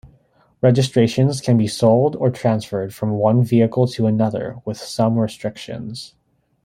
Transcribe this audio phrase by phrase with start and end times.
[0.63, 6.15] Registrations can be sold, or transferred from one vehicle to another, with some restrictions.